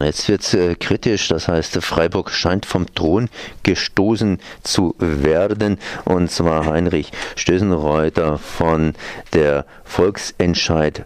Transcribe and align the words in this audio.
Jetzt 0.00 0.28
wird 0.28 0.42
es 0.42 0.54
äh, 0.54 0.76
kritisch, 0.76 1.26
das 1.28 1.48
heißt, 1.48 1.82
Freiburg 1.82 2.30
scheint 2.30 2.66
vom 2.66 2.86
Thron 2.94 3.28
gestoßen 3.64 4.38
zu 4.62 4.94
werden. 4.98 5.78
Und 6.04 6.30
zwar 6.30 6.66
Heinrich 6.66 7.10
Stößenreuter 7.34 8.38
von 8.38 8.94
der 9.32 9.64
Volksentscheid 9.84 11.04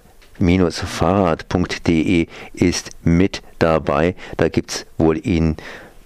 fahrrad.de 0.70 2.26
ist 2.52 2.90
mit 3.02 3.42
dabei. 3.58 4.14
Da 4.36 4.48
gibt 4.48 4.70
es 4.70 4.86
wohl 4.98 5.16
in 5.18 5.56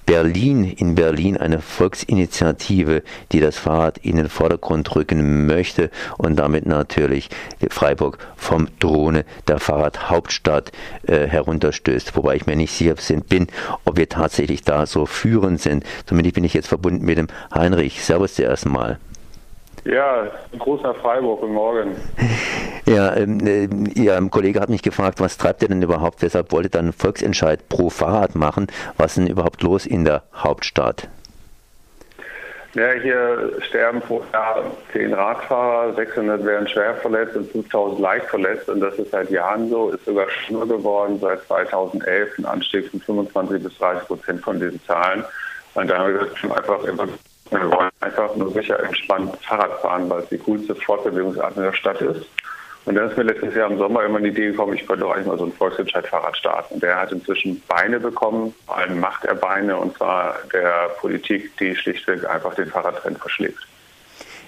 Berlin, 0.07 0.65
in 0.65 0.95
Berlin 0.95 1.37
eine 1.37 1.61
Volksinitiative, 1.61 3.03
die 3.33 3.41
das 3.41 3.59
Fahrrad 3.59 3.99
in 3.99 4.17
den 4.17 4.29
Vordergrund 4.29 4.95
rücken 4.95 5.47
möchte 5.47 5.91
und 6.17 6.37
damit 6.37 6.65
natürlich 6.65 7.29
Freiburg 7.69 8.19
vom 8.37 8.69
Drohne 8.79 9.25
der 9.49 9.59
Fahrradhauptstadt 9.59 10.71
äh, 11.07 11.27
herunterstößt. 11.27 12.17
Wobei 12.17 12.37
ich 12.37 12.47
mir 12.47 12.55
nicht 12.55 12.73
sicher 12.73 12.95
bin, 13.29 13.49
ob 13.85 13.97
wir 13.97 14.09
tatsächlich 14.09 14.63
da 14.63 14.87
so 14.87 15.07
führend 15.07 15.61
sind. 15.61 15.85
Zumindest 16.07 16.37
bin 16.37 16.45
ich 16.45 16.55
jetzt 16.55 16.69
verbunden 16.69 17.05
mit 17.05 17.19
dem 17.19 17.27
Heinrich. 17.53 18.05
Servus 18.05 18.37
dir 18.37 18.47
erstmal. 18.47 18.99
Ja, 19.85 20.29
ein 20.53 20.59
großer 20.59 20.95
Freiburg, 20.95 21.41
guten 21.41 21.55
Morgen. 21.55 21.97
Ja, 22.87 23.17
ähm, 23.17 23.41
äh, 23.45 23.69
Ihr 24.01 24.29
Kollege 24.31 24.61
hat 24.61 24.69
mich 24.69 24.83
gefragt, 24.83 25.21
was 25.21 25.37
treibt 25.39 25.63
ihr 25.63 25.69
denn 25.69 25.83
überhaupt? 25.83 26.23
Weshalb 26.23 26.53
wollte 26.53 26.71
dann 26.71 26.93
Volksentscheid 26.93 27.69
pro 27.69 27.91
Fahrrad 27.91 28.37
machen? 28.37 28.69
Was 28.97 29.13
ist 29.13 29.19
denn 29.19 29.27
überhaupt 29.27 29.63
los 29.63 29.87
in 29.87 30.05
der 30.05 30.23
Hauptstadt? 30.33 31.09
Ja, 32.75 32.93
hier 32.93 33.53
sterben 33.67 34.01
pro 34.03 34.23
Jahr 34.33 34.63
zehn 34.93 35.15
Radfahrer, 35.15 35.95
600 35.95 36.45
werden 36.45 36.69
schwer 36.69 36.95
verletzt 36.97 37.35
und 37.35 37.51
5000 37.51 38.01
leicht 38.01 38.27
verletzt. 38.27 38.69
Und 38.69 38.81
das 38.81 38.95
ist 38.99 39.11
seit 39.11 39.31
Jahren 39.31 39.69
so, 39.71 39.89
ist 39.91 40.05
sogar 40.05 40.29
schlimmer 40.29 40.67
geworden 40.67 41.19
seit 41.19 41.43
2011, 41.47 42.39
ein 42.39 42.45
Anstieg 42.45 42.91
von 42.91 43.01
25 43.01 43.63
bis 43.63 43.79
30 43.79 44.07
Prozent 44.07 44.43
von 44.43 44.61
diesen 44.61 44.81
Zahlen. 44.85 45.25
Und 45.75 45.89
da 45.89 45.99
haben 45.99 46.13
wir 46.13 46.21
gesagt, 46.21 46.57
einfach 46.57 46.85
immer 46.85 47.09
wir 47.51 47.71
wollen 47.71 47.91
einfach 48.01 48.35
nur 48.37 48.51
sicher 48.53 48.83
entspannt 48.83 49.37
Fahrrad 49.43 49.81
fahren, 49.81 50.11
weil 50.11 50.23
es 50.23 50.29
die 50.29 50.39
coolste 50.39 50.75
Fortbewegungsart 50.75 51.57
in 51.57 51.63
der 51.63 51.73
Stadt 51.73 52.01
ist. 52.01 52.27
Und 52.87 52.95
dann 52.95 53.11
ist 53.11 53.17
mir 53.17 53.25
letztes 53.25 53.55
Jahr 53.55 53.69
im 53.69 53.79
Sommer 53.79 54.05
immer 54.05 54.21
die 54.21 54.29
Idee 54.29 54.53
gekommen, 54.53 54.75
ich 54.75 54.87
könnte 54.87 55.07
eigentlich 55.07 55.27
mal 55.27 55.37
so 55.37 55.45
ein 55.45 55.53
Volksentscheid-Fahrrad 55.53 56.37
starten. 56.37 56.79
Der 56.79 57.01
hat 57.01 57.11
inzwischen 57.11 57.61
Beine 57.67 57.99
bekommen, 57.99 58.55
vor 58.65 58.79
allem 58.79 59.01
macht 59.01 59.25
er 59.25 59.35
Beine, 59.35 59.77
und 59.77 59.97
zwar 59.97 60.37
der 60.53 60.91
Politik, 61.01 61.57
die 61.59 61.75
schlichtweg 61.75 62.25
einfach 62.25 62.55
den 62.55 62.69
Fahrradtrend 62.69 63.19
verschlägt. 63.19 63.59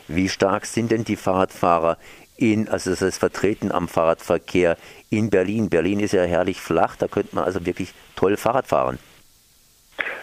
Wie 0.07 0.29
stark 0.29 0.67
sind 0.67 0.93
denn 0.93 1.03
die 1.03 1.17
Fahrradfahrer 1.17 1.99
in, 2.37 2.69
also 2.69 2.91
das 2.91 3.03
heißt 3.03 3.19
vertreten 3.19 3.73
am 3.73 3.89
Fahrradverkehr 3.89 4.77
in 5.11 5.31
Berlin? 5.31 5.69
Berlin 5.69 5.99
ist 5.99 6.13
ja 6.13 6.23
herrlich 6.23 6.61
flach, 6.61 6.95
da 6.95 7.09
könnte 7.09 7.35
man 7.35 7.45
also 7.45 7.67
wirklich 7.67 7.93
toll 8.15 8.37
Fahrrad 8.37 8.69
fahren. 8.69 9.01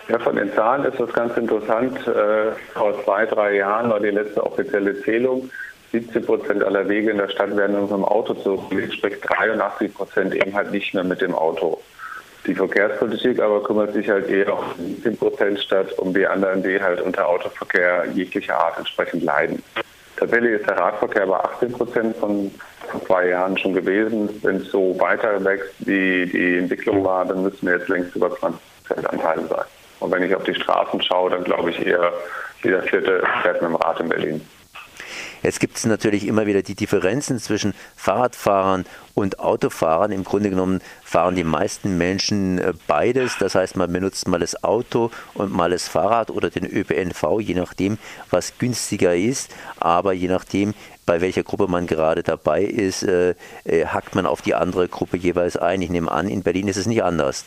Ja, 0.08 0.19
von 0.19 0.38
den 0.38 0.53
Zahlen 0.53 0.86
ist 0.86 0.99
das 0.99 1.11
ganz 1.11 1.36
interessant. 1.36 1.97
Äh, 2.08 2.53
vor 2.73 3.03
zwei, 3.03 3.25
drei 3.25 3.55
Jahren 3.55 3.89
war 3.89 3.99
die 3.99 4.11
letzte 4.11 4.41
offizielle 4.41 5.02
Zählung. 5.02 5.49
17 5.99 6.25
Prozent 6.25 6.63
aller 6.63 6.88
Wege 6.89 7.11
in 7.11 7.17
der 7.17 7.29
Stadt 7.29 7.55
werden 7.55 7.81
mit 7.81 7.89
dem 7.89 8.03
Auto 8.03 8.33
zurückgelegt, 8.33 8.95
sprich 8.95 9.19
83 9.21 9.93
Prozent 9.93 10.35
eben 10.35 10.53
halt 10.53 10.71
nicht 10.71 10.93
mehr 10.93 11.03
mit 11.03 11.21
dem 11.21 11.33
Auto. 11.33 11.81
Die 12.45 12.53
Verkehrspolitik 12.53 13.39
aber 13.39 13.63
kümmert 13.63 13.93
sich 13.93 14.09
halt 14.09 14.29
eher 14.29 14.53
um 14.53 14.65
17 14.77 15.17
Prozent 15.17 15.59
statt 15.59 15.93
um 15.97 16.13
die 16.13 16.27
anderen, 16.27 16.61
die 16.61 16.81
halt 16.81 17.02
unter 17.02 17.27
Autoverkehr 17.27 18.05
jeglicher 18.13 18.57
Art 18.57 18.77
entsprechend 18.77 19.23
leiden. 19.23 19.63
Tatsächlich 20.17 20.59
ist 20.59 20.67
der 20.67 20.77
Radverkehr 20.77 21.27
bei 21.27 21.37
18 21.37 21.71
Prozent 21.71 22.17
von 22.17 22.52
vor 22.87 23.05
zwei 23.05 23.30
Jahren 23.30 23.57
schon 23.57 23.73
gewesen. 23.73 24.30
Wenn 24.43 24.57
es 24.57 24.69
so 24.69 24.95
weiter 24.99 25.43
wächst, 25.43 25.73
wie 25.80 26.25
die 26.25 26.57
Entwicklung 26.57 27.03
war, 27.03 27.25
dann 27.25 27.41
müssen 27.41 27.65
wir 27.67 27.77
jetzt 27.77 27.89
längst 27.89 28.15
über 28.15 28.30
20 28.37 28.59
Prozent 28.85 29.09
Anteile 29.09 29.47
sein. 29.47 29.65
Und 29.99 30.11
wenn 30.11 30.23
ich 30.23 30.35
auf 30.35 30.43
die 30.43 30.55
Straßen 30.55 31.02
schaue, 31.02 31.31
dann 31.31 31.43
glaube 31.43 31.71
ich 31.71 31.85
eher, 31.85 32.13
jeder 32.63 32.81
Vierte 32.83 33.23
fährt 33.41 33.61
mit 33.61 33.71
dem 33.71 33.75
Rad 33.75 33.99
in 33.99 34.09
Berlin. 34.09 34.41
Jetzt 35.45 35.59
gibt 35.59 35.77
es 35.77 35.85
natürlich 35.85 36.25
immer 36.25 36.47
wieder 36.47 36.64
die 36.64 36.73
Differenzen 36.73 37.37
zwischen 37.37 37.75
Fahrradfahrern 37.95 38.83
und 39.14 39.37
Autofahrern. 39.37 40.11
Im 40.11 40.23
Grunde 40.23 40.49
genommen 40.49 40.81
fahren 41.03 41.36
die 41.36 41.43
meisten 41.43 41.99
Menschen 41.99 42.58
äh, 42.58 42.73
beides. 42.87 43.37
Das 43.37 43.53
heißt, 43.53 43.75
man 43.75 43.93
benutzt 43.93 44.27
mal 44.27 44.39
das 44.39 44.64
Auto 44.64 45.11
und 45.36 45.53
mal 45.53 45.70
das 45.70 45.87
Fahrrad 45.87 46.31
oder 46.31 46.49
den 46.49 46.65
ÖPNV, 46.65 47.42
je 47.42 47.53
nachdem, 47.53 47.99
was 48.31 48.58
günstiger 48.58 49.15
ist. 49.15 49.53
Aber 49.77 50.14
je 50.14 50.30
nachdem, 50.30 50.73
bei 51.05 51.21
welcher 51.21 51.43
Gruppe 51.43 51.67
man 51.67 51.86
gerade 51.86 52.23
dabei 52.23 52.64
ist, 52.64 53.03
äh, 53.03 53.36
äh, 53.65 53.86
hackt 53.86 54.15
man 54.15 54.25
auf 54.25 54.41
die 54.41 54.55
andere 54.55 54.87
Gruppe 54.87 55.15
jeweils 55.15 55.58
ein. 55.58 55.80
Ich 55.83 55.91
nehme 55.91 56.11
an, 56.11 56.27
in 56.27 56.41
Berlin 56.41 56.67
ist 56.67 56.77
es 56.77 56.87
nicht 56.87 57.03
anders. 57.03 57.45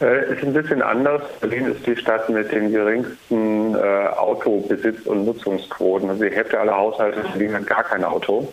Äh, 0.00 0.32
ist 0.32 0.42
ein 0.42 0.52
bisschen 0.52 0.82
anders. 0.82 1.22
Berlin 1.40 1.66
ist 1.66 1.86
die 1.86 1.96
Stadt 1.96 2.28
mit 2.28 2.50
den 2.50 2.72
geringsten 2.72 3.74
äh, 3.74 3.78
Autobesitz- 3.78 5.06
und 5.06 5.24
Nutzungsquoten. 5.24 6.10
Also 6.10 6.24
die 6.24 6.34
Hälfte 6.34 6.58
aller 6.58 6.76
Haushalte 6.76 7.20
in 7.20 7.32
Berlin 7.32 7.54
hat 7.54 7.66
gar 7.66 7.84
kein 7.84 8.04
Auto. 8.04 8.52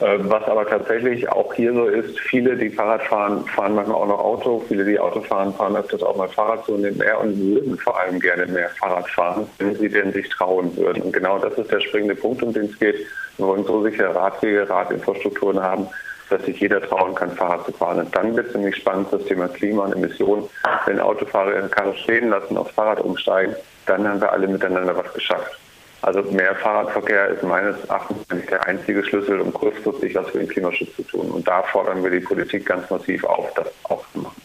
Äh, 0.00 0.18
was 0.22 0.42
aber 0.44 0.66
tatsächlich 0.66 1.28
auch 1.28 1.54
hier 1.54 1.72
so 1.72 1.86
ist, 1.86 2.18
viele, 2.18 2.56
die 2.56 2.70
Fahrrad 2.70 3.02
fahren, 3.02 3.44
fahren 3.46 3.74
manchmal 3.76 3.96
auch 3.96 4.08
noch 4.08 4.18
Auto. 4.18 4.64
Viele, 4.66 4.84
die 4.84 4.98
Auto 4.98 5.20
fahren, 5.20 5.54
fahren 5.54 5.76
öfters 5.76 6.02
auch 6.02 6.16
mal 6.16 6.28
Fahrrad 6.28 6.64
so 6.66 6.76
mehr 6.76 7.20
und 7.20 7.38
würden 7.38 7.78
vor 7.78 8.00
allem 8.00 8.18
gerne 8.18 8.46
mehr 8.46 8.70
Fahrrad 8.70 9.08
fahren, 9.10 9.46
wenn 9.58 9.76
sie 9.76 9.88
denn 9.88 10.12
sich 10.12 10.28
trauen 10.30 10.76
würden. 10.76 11.02
Und 11.02 11.12
genau 11.12 11.38
das 11.38 11.52
ist 11.58 11.70
der 11.70 11.80
springende 11.80 12.16
Punkt, 12.16 12.42
um 12.42 12.52
den 12.52 12.64
es 12.64 12.78
geht. 12.78 12.96
Wir 13.36 13.46
wollen 13.46 13.64
so 13.64 13.82
sichere 13.84 14.14
Radwege, 14.14 14.68
Radinfrastrukturen 14.68 15.62
haben, 15.62 15.86
dass 16.30 16.44
sich 16.44 16.60
jeder 16.60 16.80
trauen 16.80 17.14
kann, 17.14 17.32
Fahrrad 17.32 17.66
zu 17.66 17.72
fahren. 17.72 18.00
Und 18.00 18.16
dann 18.16 18.34
wird 18.36 18.48
es 18.48 18.54
nämlich 18.54 18.76
spannend, 18.76 19.08
das 19.12 19.24
Thema 19.24 19.48
Klima 19.48 19.84
und 19.84 19.92
Emissionen. 19.92 20.48
Wenn 20.86 21.00
Autofahrer 21.00 21.54
ihre 21.54 21.68
Karre 21.68 21.94
stehen 21.96 22.30
lassen, 22.30 22.56
aufs 22.56 22.72
Fahrrad 22.72 23.00
umsteigen, 23.00 23.54
dann 23.86 24.06
haben 24.08 24.20
wir 24.20 24.32
alle 24.32 24.48
miteinander 24.48 24.96
was 24.96 25.12
geschafft. 25.12 25.58
Also 26.02 26.22
mehr 26.22 26.54
Fahrradverkehr 26.54 27.28
ist 27.28 27.42
meines 27.42 27.76
Erachtens 27.84 28.24
der 28.48 28.66
einzige 28.66 29.04
Schlüssel, 29.04 29.40
um 29.40 29.52
kurzfristig 29.52 30.14
was 30.14 30.30
für 30.30 30.38
den 30.38 30.48
Klimaschutz 30.48 30.96
zu 30.96 31.02
tun. 31.02 31.30
Und 31.30 31.46
da 31.46 31.62
fordern 31.64 32.02
wir 32.02 32.10
die 32.10 32.20
Politik 32.20 32.64
ganz 32.66 32.88
massiv 32.88 33.22
auf, 33.24 33.52
das 33.54 33.68
auch 33.84 34.02
zu 34.12 34.20
machen. 34.20 34.39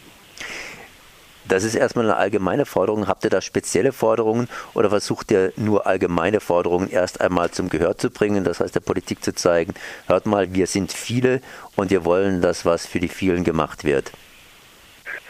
Das 1.48 1.62
ist 1.62 1.76
erstmal 1.76 2.06
eine 2.06 2.16
allgemeine 2.16 2.66
Forderung. 2.66 3.06
Habt 3.06 3.24
ihr 3.24 3.30
da 3.30 3.40
spezielle 3.40 3.92
Forderungen 3.92 4.48
oder 4.74 4.90
versucht 4.90 5.30
ihr 5.30 5.52
nur 5.56 5.86
allgemeine 5.86 6.40
Forderungen 6.40 6.90
erst 6.90 7.20
einmal 7.20 7.50
zum 7.50 7.68
Gehör 7.68 7.96
zu 7.96 8.10
bringen? 8.10 8.42
Das 8.42 8.60
heißt, 8.60 8.74
der 8.74 8.80
Politik 8.80 9.22
zu 9.22 9.32
zeigen, 9.32 9.74
hört 10.08 10.26
mal, 10.26 10.52
wir 10.54 10.66
sind 10.66 10.92
viele 10.92 11.40
und 11.76 11.90
wir 11.90 12.04
wollen, 12.04 12.42
dass 12.42 12.64
was 12.64 12.86
für 12.86 12.98
die 12.98 13.08
vielen 13.08 13.44
gemacht 13.44 13.84
wird. 13.84 14.10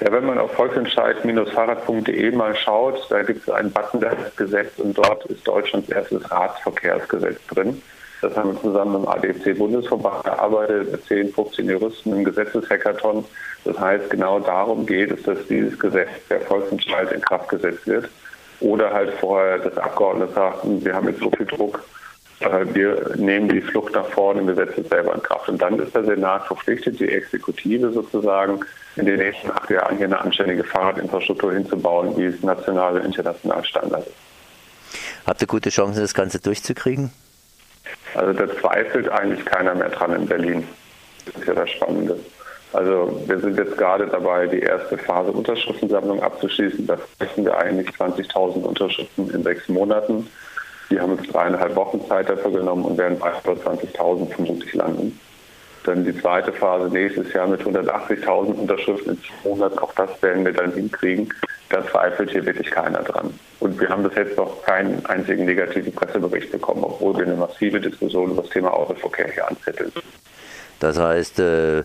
Ja, 0.01 0.13
wenn 0.13 0.27
man 0.27 0.39
auf 0.39 0.53
volksentscheid-fahrrad.de 0.53 2.31
mal 2.33 2.55
schaut, 2.57 3.07
da 3.11 3.23
gibt 3.23 3.43
es 3.43 3.51
einen 3.51 3.73
Button, 3.73 4.01
der 4.01 4.13
ist 4.13 4.37
Gesetz 4.37 4.79
und 4.79 4.97
dort 4.97 5.25
ist 5.27 5.47
Deutschlands 5.47 5.89
erstes 5.89 6.31
Radverkehrsgesetz 6.31 7.39
drin. 7.47 7.83
Das 8.23 8.37
haben 8.37 8.55
wir 8.55 8.61
zusammen 8.61 8.97
im 8.97 9.09
ADC-Bundesverband 9.09 10.25
gearbeitet, 10.25 10.93
mit 10.93 11.05
10, 11.07 11.33
15 11.33 11.69
Juristen 11.69 12.13
im 12.13 12.25
Gesetzeshackathon. 12.25 13.25
Das 13.65 13.79
heißt, 13.79 14.11
genau 14.11 14.41
darum 14.41 14.87
geht 14.87 15.11
es, 15.11 15.23
dass 15.25 15.39
dieses 15.49 15.79
Gesetz 15.79 16.09
der 16.31 16.41
Volksentscheid 16.41 17.13
in 17.13 17.21
Kraft 17.21 17.49
gesetzt 17.49 17.87
wird. 17.87 18.09
Oder 18.61 18.93
halt 18.93 19.13
vorher 19.21 19.59
das 19.59 19.77
Abgeordnete 19.77 20.33
sagt, 20.33 20.63
hm, 20.65 20.85
wir 20.85 20.95
haben 20.95 21.09
jetzt 21.09 21.21
so 21.21 21.31
viel 21.31 21.45
Druck, 21.45 21.85
äh, 22.41 22.65
wir 22.73 23.13
nehmen 23.17 23.49
die 23.49 23.61
Flucht 23.61 23.95
nach 23.95 24.07
vorne 24.07 24.41
und 24.41 24.49
wir 24.49 24.55
setzen 24.55 24.83
es 24.85 24.89
selber 24.89 25.15
in 25.15 25.23
Kraft. 25.23 25.49
Und 25.49 25.61
dann 25.61 25.79
ist 25.79 25.95
der 25.95 26.05
Senat 26.05 26.47
verpflichtet, 26.47 26.99
die 27.01 27.09
Exekutive 27.09 27.93
sozusagen 27.93 28.61
in 28.97 29.05
den 29.05 29.19
nächsten 29.19 29.51
acht 29.51 29.69
Jahren 29.69 29.97
hier 29.99 30.07
eine 30.07 30.21
anständige 30.21 30.65
Fahrradinfrastruktur 30.65 31.53
hinzubauen, 31.53 32.17
wie 32.17 32.25
es 32.25 32.43
national 32.43 32.97
und 32.97 33.05
international 33.05 33.65
Standard 33.65 34.07
ist. 34.07 34.17
Habt 35.27 35.43
ihr 35.43 35.49
gute 35.49 35.71
Chancen, 35.71 36.01
das 36.01 36.15
Ganze 36.15 36.41
durchzukriegen? 36.41 37.11
Also 38.15 38.33
da 38.33 38.49
zweifelt 38.61 39.09
eigentlich 39.09 39.45
keiner 39.45 39.75
mehr 39.75 39.91
dran 39.91 40.15
in 40.15 40.27
Berlin. 40.27 40.69
Das 41.27 41.35
ist 41.37 41.49
ja 41.49 41.55
das 41.55 41.71
Spannende. 41.71 42.19
Also 42.73 43.23
wir 43.27 43.39
sind 43.39 43.57
jetzt 43.59 43.77
gerade 43.79 44.07
dabei, 44.07 44.47
die 44.47 44.61
erste 44.61 44.99
Phase 44.99 45.33
Unterschriftensammlung 45.33 46.23
abzuschließen. 46.23 46.87
Da 46.87 46.99
sprechen 46.99 47.45
wir 47.45 47.57
eigentlich 47.57 47.89
20.000 47.89 48.63
Unterschriften 48.63 49.31
in 49.31 49.43
sechs 49.43 49.69
Monaten. 49.69 50.29
Die 50.91 51.01
haben 51.01 51.13
uns 51.13 51.27
dreieinhalb 51.29 51.75
Wochen 51.75 52.07
Zeit 52.07 52.29
dafür 52.29 52.53
genommen 52.53 52.85
und 52.85 52.99
werden 52.99 53.19
bei 53.19 53.31
20.000 53.31 54.31
vermutlich 54.31 54.73
landen. 54.75 55.19
Dann 55.85 56.05
die 56.05 56.17
zweite 56.21 56.53
Phase 56.53 56.89
nächstes 56.89 57.33
Jahr 57.33 57.47
mit 57.47 57.61
180.000 57.63 58.55
Unterschriften 58.55 59.13
in 59.13 59.23
zwei 59.23 59.49
Monaten. 59.49 59.79
Auch 59.79 59.95
das 59.95 60.23
werden 60.23 60.45
wir 60.45 60.53
dann 60.53 60.73
hinkriegen. 60.73 61.33
Da 61.69 61.85
zweifelt 61.87 62.31
hier 62.31 62.47
wirklich 62.47 62.71
keiner 62.71 63.03
dran. 63.03 63.39
Und 63.59 63.81
wir 63.81 63.89
haben 63.89 64.05
bis 64.05 64.15
jetzt 64.15 64.37
noch 64.37 64.63
keinen 64.65 65.05
einzigen 65.07 65.47
negativen 65.47 65.93
Pressebericht 65.93 66.53
bekommen, 66.53 66.85
obwohl 66.85 67.17
wir 67.17 67.25
eine 67.25 67.37
massive 67.37 67.81
Diskussion 67.81 68.31
über 68.31 68.43
das 68.43 68.51
Thema 68.51 68.73
Autoverkehr 68.73 69.33
hier 69.33 69.49
anzetteln. 69.49 69.91
Das 70.79 70.99
heißt, 70.99 71.41
äh, 71.41 71.83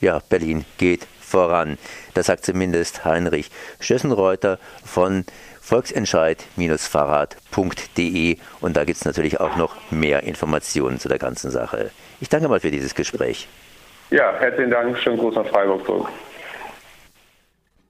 ja, 0.00 0.20
Berlin 0.28 0.64
geht 0.78 1.06
voran. 1.20 1.78
Das 2.14 2.26
sagt 2.26 2.44
zumindest 2.44 3.04
Heinrich 3.04 3.50
Stössenreuter 3.78 4.58
von 4.84 5.24
volksentscheid-fahrrad.de 5.60 8.36
und 8.60 8.76
da 8.76 8.84
gibt 8.84 8.98
es 8.98 9.04
natürlich 9.04 9.38
auch 9.38 9.54
noch 9.56 9.76
mehr 9.90 10.24
Informationen 10.24 10.98
zu 10.98 11.08
der 11.08 11.18
ganzen 11.18 11.52
Sache. 11.52 11.92
Ich 12.20 12.28
danke 12.28 12.48
mal 12.48 12.58
für 12.58 12.72
dieses 12.72 12.96
Gespräch. 12.96 13.46
Ja, 14.10 14.34
herzlichen 14.40 14.72
Dank. 14.72 14.98
Schönen 14.98 15.18
Gruß 15.18 15.36
nach 15.36 15.46
Freiburg 15.46 15.86
zurück. 15.86 16.08